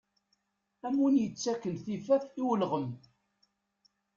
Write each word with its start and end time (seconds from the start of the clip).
Am 0.85 0.95
win 1.01 1.17
yettakken 1.21 1.75
tifaf 1.85 2.25
i 2.39 2.41
ulɣem. 2.51 2.87